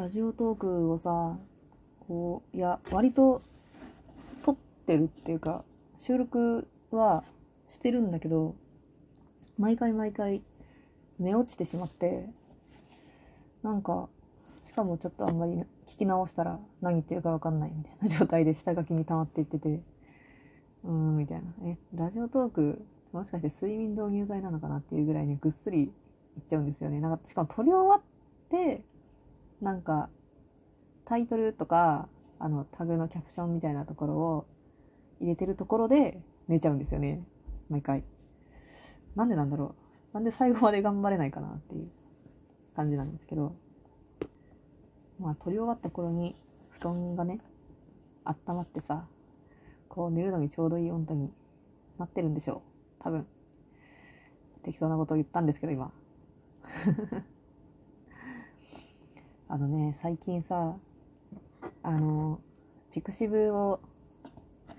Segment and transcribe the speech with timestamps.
[0.00, 1.36] ラジオトークをさ
[2.08, 3.42] こういや割と
[4.42, 5.62] 撮ってるっていうか
[5.98, 7.22] 収録は
[7.68, 8.56] してるんだけど
[9.58, 10.40] 毎回毎回
[11.18, 12.24] 寝落ちてしまって
[13.62, 14.08] なんか
[14.66, 15.52] しかもちょっとあんまり
[15.86, 21.52] 聞き直したら何言ってるか分かんないみたいな状態で下書きに溜まっていっててうーんみたいな。
[21.66, 22.82] えラジオトーク
[23.12, 25.90] もしかして睡眠導入剤なのかなっていうぐらいにぐっすりいっ
[26.48, 27.00] ちゃうんですよね。
[27.00, 28.00] なんかしかも撮り終わっ
[28.48, 28.82] て
[29.60, 30.08] なんか
[31.04, 32.08] タイトルとか
[32.38, 34.46] あのタグのキャプションみたいなところを
[35.20, 37.22] 入れてるところで寝ちゃうんですよね。
[37.68, 38.04] 毎回。
[39.14, 39.74] なんでなんだろ
[40.12, 40.14] う。
[40.14, 41.90] なんで最後まで頑張れないかなっていう
[42.74, 43.54] 感じなんですけど。
[45.20, 46.34] まあ撮り終わった頃に
[46.70, 47.40] 布団がね
[48.24, 49.06] 温まってさ
[49.88, 51.30] こう寝るのにちょうどいい温度に
[51.98, 52.62] なってるんでしょ
[53.00, 53.02] う。
[53.02, 53.26] 多分。
[54.62, 55.92] 適当なことを言ったんですけど今。
[59.52, 60.76] あのね最近さ
[61.82, 62.40] あの
[62.92, 63.80] ピクシブを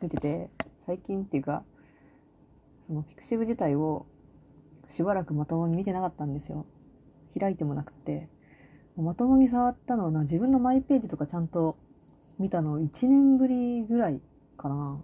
[0.00, 0.48] 見てて
[0.86, 1.64] 最近っていうか
[2.86, 4.06] そのピクシブ自体を
[4.88, 6.64] しばらくまともに見てなかったんですよ。
[7.38, 8.28] 開いてもなくて。
[8.96, 11.76] まともに触ったのはな自分のマイページとかちゃんと
[12.38, 14.20] 見たの1年ぶりぐらい
[14.56, 14.98] かな。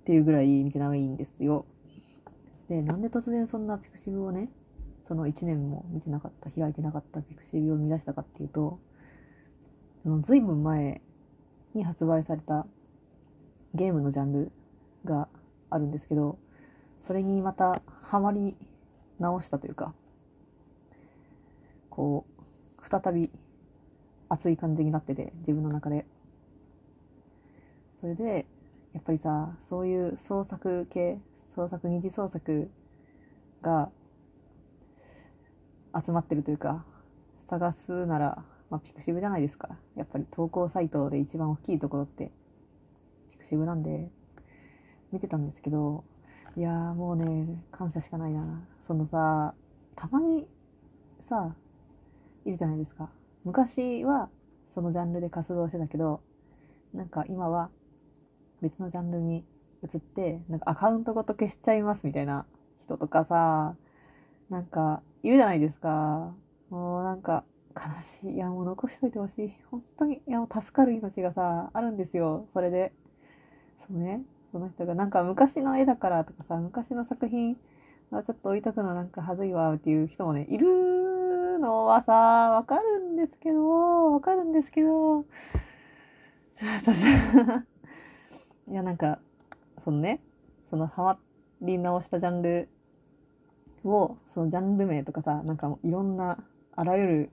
[0.00, 1.64] っていうぐらい見てないんですよ。
[2.68, 4.50] でなんで突然そんなピクシブをね
[5.04, 8.78] その1年も見てなかった開いてなかったピクシブを見出したかっていうと
[10.02, 11.00] その随分前
[11.74, 12.66] に発売された
[13.74, 14.52] ゲームのジャンル
[15.04, 15.28] が
[15.70, 16.38] あるんですけど
[17.00, 18.56] それにまたハマり
[19.18, 19.94] 直したというか
[21.90, 22.26] こ
[22.78, 23.30] う再び
[24.28, 26.06] 熱い感じになってて自分の中で。
[28.00, 28.46] それで
[28.94, 31.18] やっぱりさそういう創作系
[31.54, 32.70] 創作二次創作
[33.60, 33.90] が
[36.04, 36.84] 集まってるというか
[37.48, 39.70] 探すなら、まあ、ピクシブじゃないですか。
[39.96, 42.30] やっぱり投稿サイトで一番大きいところって
[43.30, 44.10] ピクシブなんで
[45.12, 46.04] 見てたんですけど
[46.56, 48.62] いやーもうね感謝しかないな。
[48.86, 49.54] そのさ
[49.96, 50.46] たまに
[51.20, 51.54] さ
[52.44, 53.10] いるじゃないですか。
[53.44, 54.28] 昔は
[54.74, 56.20] そのジャンルで活動してたけど
[56.92, 57.70] なんか今は
[58.60, 59.44] 別のジャンルに
[59.82, 62.46] 移ってなんかアカウントごと消しちゃいますみたいな
[62.82, 63.76] 人とかさ
[64.50, 66.34] なんかいるじゃないですか。
[66.70, 68.34] もうなんか悲しい。
[68.34, 69.54] いやもう残しといてほしい。
[69.70, 72.46] 本当にいやもう助かる命がさあるんですよ。
[72.52, 72.92] それで。
[73.78, 74.22] そうね。
[74.52, 77.56] その人がなんか昔の絵だからとかさ昔の作品
[78.10, 85.24] はちょっと置いとくのなんか恥ずいわっていう人もねいるのはさわかるんですけどわかるんですけど。
[86.58, 87.64] ちょっとさ
[88.68, 89.20] いやなんか
[89.84, 90.20] そのね
[90.68, 91.18] そのハマ
[91.60, 92.68] り直したジャンル
[93.84, 96.38] をそのジャンル名とかさなんかいろんな
[96.74, 97.30] あらゆる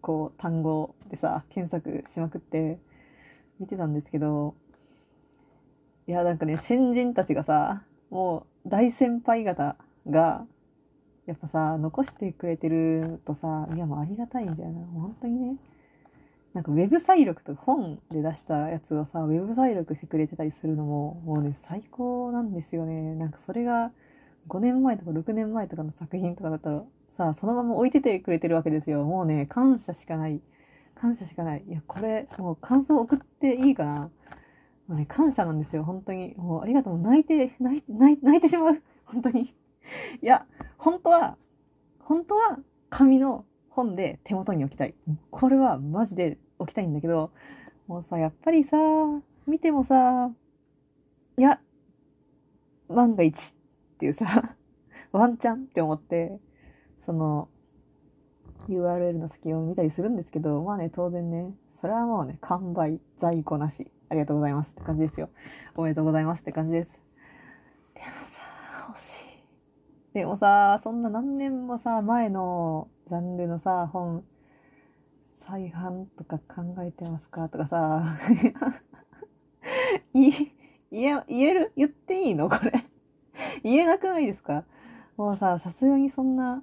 [0.00, 2.78] こう単語でさ検索しまくって
[3.58, 4.54] 見てたんですけど
[6.06, 9.76] いやなんかね先人たちがさもう大先輩方
[10.08, 10.44] が
[11.26, 15.56] やっぱさ残してくれてるとさいやもうありがたいんだよな本当にね
[16.54, 23.14] なんかウェブ再録とか本で出したやつをさウェブ再録してくれてたりするのももうね最高なんですよね。
[23.14, 23.92] なんかそれが
[24.50, 29.04] 5年前とか6年前とかの作品とかだったらさあそのまま置いててくれてるわけですよ。
[29.04, 30.40] もうね感謝しかない。
[30.94, 31.64] 感謝しかない。
[31.66, 34.10] いやこれもう感想送っていいかな。
[34.88, 35.84] もうね感謝なんですよ。
[35.84, 36.34] 本当に。
[36.36, 36.98] もうありがとう。
[36.98, 38.82] 泣いて泣い泣い泣いてしまう。
[39.04, 39.42] 本当に。
[39.42, 40.46] いや
[40.76, 41.36] 本当は
[42.00, 42.58] 本当は
[42.90, 44.94] 紙の本で手元に置きたい。
[45.30, 47.30] これはマジで置きたいんだけど
[47.86, 48.76] もうさやっぱりさ
[49.46, 50.30] 見てもさ
[51.38, 51.60] いや
[52.88, 53.54] 万が一
[54.00, 54.56] っていうさ
[55.12, 56.40] ワンチャンって思って
[57.00, 57.48] その
[58.68, 63.90] URL の先を見たりするんですけどまあね当然ねそれはもうね完売在庫なし。
[64.08, 65.28] ありがとうございますって感じですよ。
[65.76, 66.90] おめでとうございますって感じです。
[67.94, 68.40] でもさ
[68.88, 70.14] 欲しい。
[70.14, 74.24] でもさそんな何年もさ前のジャンルのさ本
[75.28, 78.18] 再販とか考えてますかとかさ
[80.12, 80.32] い
[80.90, 81.72] 言え言える？
[81.76, 82.48] 言っていいの？
[82.48, 82.89] これ。
[83.62, 84.64] 言えなくないですか？
[85.16, 86.62] もうさ、さすがにそんな、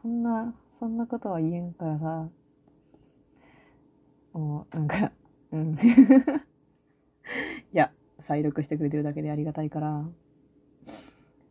[0.00, 2.28] そんな、そんなことは言えんからさ、
[4.32, 5.12] もう、なんか、
[5.50, 5.74] うん。
[5.76, 5.76] い
[7.72, 10.02] や、再録してくれてるだけでありがたいから、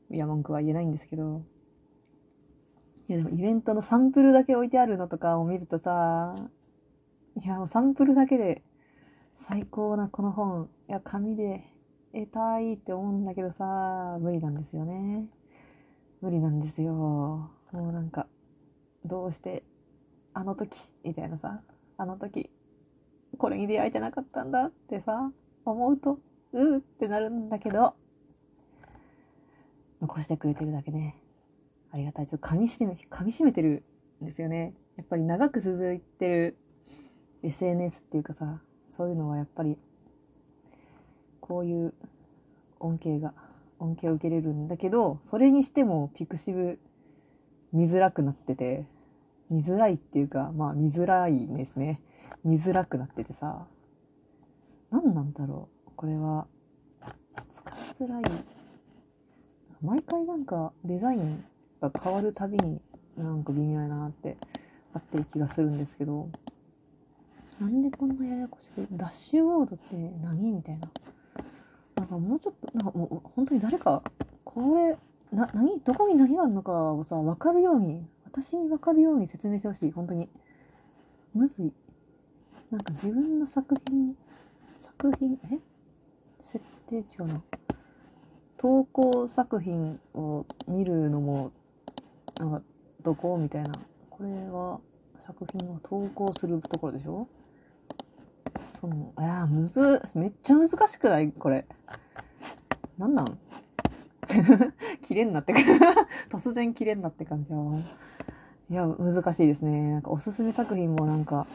[0.09, 1.43] いや、文句は言えないんですけど、
[3.07, 6.35] いや、でもイベントのサンプルだけ置いてあるのとかを見るとさ、
[7.41, 8.63] いや、もうサンプルだけで
[9.35, 11.70] 最高なこの本、いや、紙で
[12.13, 15.25] 得たいって思うんだけどさ、無理なんですよね。
[16.21, 16.93] 無理なんですよ。
[16.93, 18.27] もうなんか、
[19.05, 19.63] どうして、
[20.33, 21.61] あの時、みたいなさ、
[21.97, 22.49] あの時、
[23.37, 25.31] これに出会えてなかったんだってさ、
[25.65, 26.19] 思うと、
[26.53, 27.95] うーってなるんだけど、
[30.01, 31.21] 残してくれてるだけね。
[31.91, 32.27] ありがたい。
[32.27, 33.83] ちょっと噛みしめ、噛みしめてる
[34.21, 34.73] んですよね。
[34.97, 36.57] やっぱり長く続いてる
[37.43, 39.77] SNS っていうかさ、そういうのはやっぱり、
[41.51, 41.93] こういう
[42.79, 43.33] 恩恵が、
[43.77, 46.79] 恩恵を受けれるんだけど、それにしてもピクシブ
[47.73, 48.85] 見づらくなってて、
[49.49, 51.99] 見づらいっていうか、まあ見づらいですね。
[52.45, 53.67] 見づらくなっててさ、
[54.91, 55.91] 何なんだろう。
[55.97, 56.47] これは、
[57.49, 58.23] 使いづらい。
[59.81, 61.43] 毎回なんかデザイン
[61.81, 62.79] が変わるたびに
[63.17, 64.37] なんか微妙やなって
[64.93, 66.29] あってる気がするんですけど、
[67.59, 70.87] なんでこんなややこしく、ダッシュボードって何みたいな。
[72.11, 74.03] かもうちょっと、なんかもう本当に誰か、
[74.43, 74.97] これ、
[75.35, 79.91] な、何どこに何があるのかをさ、わかるように、私にわかるように説明してほしい。
[79.91, 80.29] 本当に。
[81.33, 81.73] むずい。
[82.69, 84.15] なんか自分の作品、
[84.77, 85.59] 作品、え？
[86.43, 87.41] 設定違うな。
[88.57, 91.51] 投稿作品を見るのも、
[92.37, 92.61] なんか、
[93.01, 93.37] どこ？
[93.37, 93.71] みたいな。
[94.09, 94.79] これは
[95.25, 97.27] 作品を投稿するところでしょ？
[98.79, 101.31] その、いやむず、めっちゃ難しくない？
[101.31, 101.65] これ。
[103.01, 103.37] なんなん？
[105.01, 105.53] 切れんなって
[106.29, 107.79] 突然切れんなって感じは。
[108.69, 109.91] いや、難しいですね。
[109.91, 111.47] なんかおすすめ作品もなんか、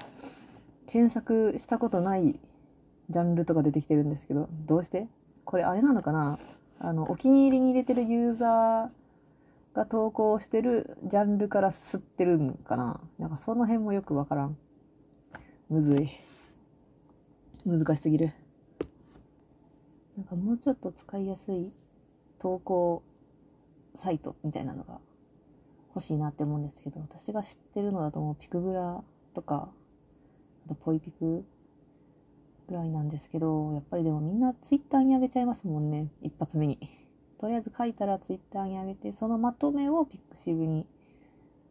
[0.86, 2.40] 検索したことない
[3.08, 5.06] ジャンルとか出てきてるんですけど、どうして？
[5.44, 6.38] これあれなのかな？
[6.80, 13.00] あの、お気に入りに入れてるユーザーが投稿してるジャンルから吸ってるんかな？
[13.18, 14.56] なんかその辺もよくわからん。
[15.70, 16.10] むずい。
[17.64, 18.32] 難しすぎる。
[20.16, 21.70] なんかもうちょっと使いやすい
[22.38, 23.02] 投稿
[23.94, 24.98] サイトみたいなのが
[25.94, 29.02] 欲しいなって思うんですけど、私が知ってるのだともうピクグラ
[29.34, 29.70] とか、
[30.66, 31.44] あとポイピク
[32.68, 36.78] ぐらいなんですけど、やっぱりでもみんなツイッターに上げちゃいますもんね、一発目に。
[37.38, 40.86] とりあえず書いたらツイッターに上げて、そのまとめをピクシブに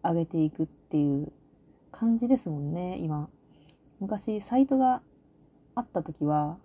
[0.04, 1.32] 上げていくっていう
[1.92, 3.30] 感じですもんね、今。
[4.00, 5.02] 昔、サイトが
[5.74, 6.58] あった時は、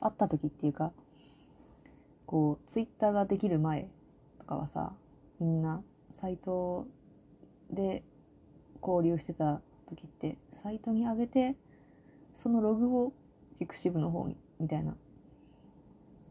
[0.00, 0.92] あった時っていうか、
[2.26, 3.88] こう、ツイッターができる前
[4.38, 4.92] とかはさ、
[5.40, 5.82] みんな
[6.14, 6.86] サイト
[7.70, 8.02] で
[8.82, 11.56] 交流してた時って、サイトに上げて、
[12.34, 13.12] そのログを
[13.58, 14.96] ピクシブの方に、みたいな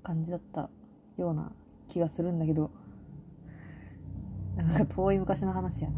[0.04, 0.70] 感じだった
[1.18, 1.52] ような
[1.88, 2.72] 気がするんだけど、
[4.56, 5.96] なんか遠い昔の話やな。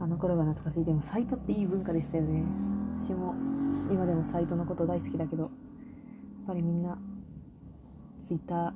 [0.00, 0.84] あの頃が懐かしい。
[0.84, 2.42] でもサイトっていい文化でしたよね。
[3.00, 3.34] 私も
[3.90, 5.50] 今でもサイトのこと大好きだけど、
[6.50, 6.98] ぱりみんな
[8.26, 8.72] ツイッター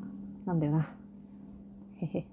[0.46, 0.94] なんだよな。
[1.96, 2.08] へへ。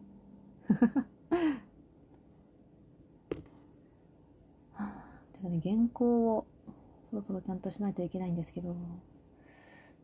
[5.34, 6.46] てかね、原稿を
[7.10, 8.76] そろそろちゃんとしないといけないんですけど、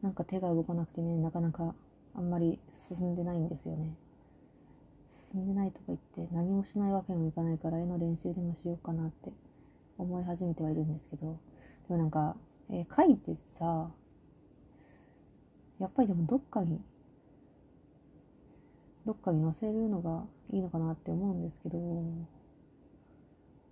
[0.01, 1.75] なんか手が動かなくてね、なかなか
[2.15, 3.95] あんまり進んでないんですよね。
[5.31, 9.31] 進んでないとか言って何もしないわけにもいかないから絵の練習でもしようかなって
[9.99, 11.37] 思い始めてはいるんですけど、
[11.89, 12.35] でもなんか、
[12.71, 13.91] えー、書いてさ、
[15.79, 16.81] やっぱりでもどっかに、
[19.05, 21.77] どっかに載せるのがいいのかなって思うんですけど、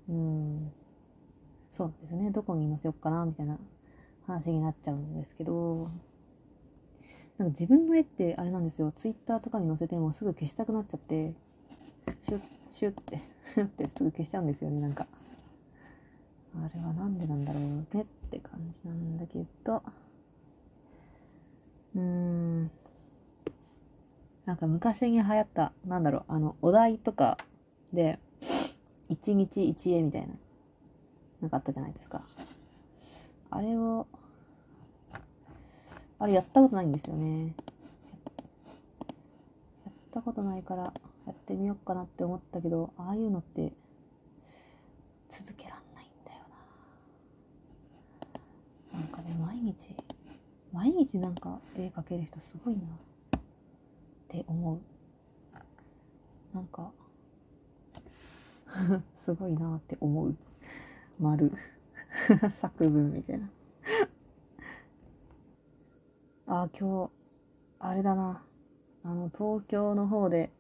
[0.08, 0.72] うん、
[1.72, 3.58] そうですね、どこに載せようかなみたいな
[4.28, 5.90] 話になっちゃうんですけど、
[7.38, 11.34] なんか自分の絵ってあれなんですよ、ツイッターとかに載せてもすぐ消したくなっちゃって、
[12.24, 12.42] シュッ、
[12.72, 15.08] シュッって、シュッってすぐ消しちゃうんですよね、なんか。
[16.58, 17.64] あれはなんでなんだろう
[17.98, 19.84] ねって感じなんだけど、
[21.96, 22.72] うーん。
[24.46, 27.38] なんか昔に流行った、なんだろう、あの、お題とか
[27.92, 28.20] で、
[29.10, 30.28] 一日一絵みたいな、
[31.42, 32.22] なんかあったじゃないですか。
[33.50, 34.06] あれを、
[36.20, 37.56] あれやったことないんですよね。
[39.86, 40.94] やったことないから、
[41.26, 43.72] やってみようかなって思ったけど、ああいうのって、
[45.32, 46.38] 続けらんないんだよ
[48.94, 49.00] な。
[49.00, 49.96] なんかね、毎日、
[50.76, 53.42] 毎日なんか絵描ける人すごいなっ
[54.28, 54.82] て思う。
[56.54, 56.92] なんか
[59.16, 60.36] すごいなって思う。
[61.18, 61.50] 丸。
[62.60, 63.50] 作文みたいな
[66.48, 67.12] あ、今日、
[67.80, 68.44] あれだな。
[69.06, 70.52] あの、東京の方で、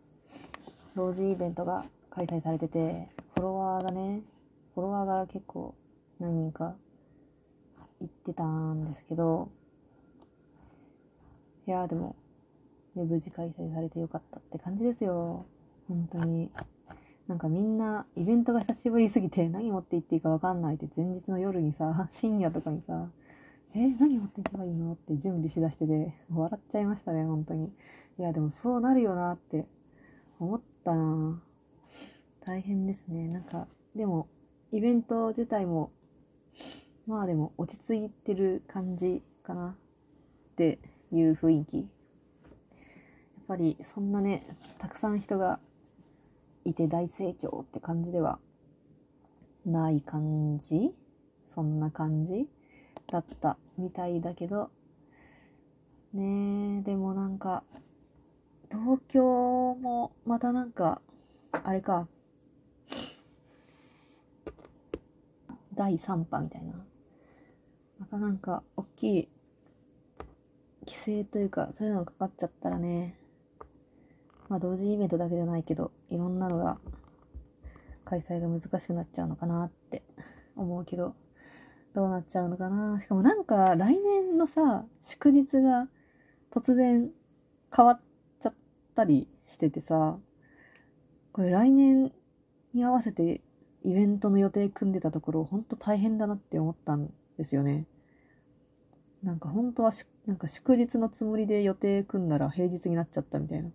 [0.95, 4.22] 同時イベントが開催されてて、フォロワーがね、
[4.75, 5.75] フォロワーが結構
[6.19, 6.75] 何人か
[8.00, 9.50] 行ってたんですけど、
[11.67, 12.15] いやでも、
[12.95, 15.45] ね、無事開催されてよかったって感じですよ。
[15.88, 16.51] 本当に。
[17.27, 23.10] なんかみんなイベントが久しぶりすぎて何持って行っていいかわかんないって前日の夜にさ、 深夜とかにさ、
[23.74, 27.74] え、何持って行けばいいのって準備しだしてて、笑っちゃいましたね、本当に。
[28.19, 29.65] いや、でもそうなるよなって
[30.39, 31.41] 思ったな
[32.41, 33.27] 大変ですね。
[33.27, 34.27] なんか、でも、
[34.72, 35.91] イベント自体も、
[37.07, 40.79] まあでも落ち着いてる感じかなって
[41.12, 41.77] いう雰囲気。
[41.77, 41.85] やっ
[43.47, 44.47] ぱりそんなね、
[44.79, 45.59] たくさん人が
[46.63, 48.39] いて大盛況って感じでは
[49.65, 50.93] ない感じ？
[51.53, 52.50] そんな感じ
[53.07, 54.71] だったみたいだけど、
[56.13, 57.63] ねえ、でもなんか、
[58.71, 61.01] 東京もまたなんか、
[61.51, 62.07] あれか、
[65.74, 66.74] 第3波みたいな。
[68.00, 69.29] またなんか、大きい
[70.86, 73.18] 規制というか、そういうのがかかっちゃったらね、
[74.50, 76.80] まあ同時イベントだけじゃないけど、いろんなのが
[78.06, 80.04] 開催が難しくなっちゃうのかなって
[80.56, 81.15] 思うけど、
[81.94, 83.00] どうなっちゃうのかな。
[83.00, 85.88] しかもなんか来年のさ、祝日が
[86.51, 87.10] 突然
[87.75, 88.01] 変わっ
[88.42, 88.54] ちゃっ
[88.96, 90.18] たりしててさ、
[91.32, 92.12] これ来年
[92.74, 93.42] に合わせて
[93.84, 97.88] イベントの予定組んでたところ、ほんと大変だなって思ったんですよね。
[99.24, 99.92] なんか本当は
[100.25, 103.70] なんか祝日のつもりで予定組んだら平日になっちゃったみたいな。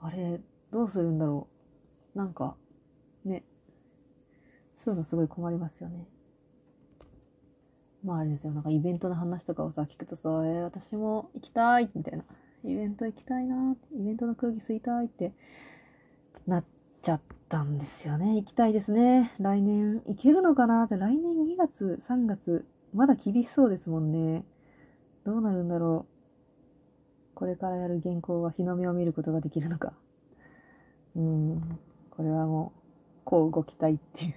[0.00, 1.48] あれ、どうするんだろ
[2.14, 2.18] う。
[2.18, 2.56] なんか、
[3.24, 3.44] ね。
[4.76, 6.06] そういうのすごい困りますよね。
[8.02, 8.52] まああれですよ。
[8.52, 12.24] なんかイベントの話とかをさ、聞くとさ、えー、私も行きたいみたいな。
[12.64, 15.32] イベント行きたいなイベントの空気吸いたいって
[16.46, 16.64] なっ
[17.00, 18.36] ちゃったんですよね。
[18.36, 19.32] 行きたいですね。
[19.38, 24.44] 来年行けるのかなって来年2月、3月、まだ厳しそうですもんね。
[25.24, 27.34] どうなるんだろう。
[27.34, 29.92] これからやる原稿は日の目を見ることができるのか。
[31.16, 31.78] うん。
[32.10, 32.80] これはもう、
[33.24, 34.34] こう動きたいっていう